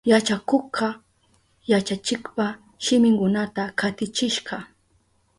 [0.09, 0.87] Yachakukka
[1.71, 2.45] yachachikpa
[2.83, 4.55] shiminkunata katichishka.